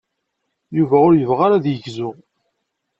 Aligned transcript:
Yuba 0.77 0.97
ur 1.07 1.13
yebɣi 1.15 1.41
ara 1.45 1.55
ad 1.57 1.65
yegzu. 1.69 2.09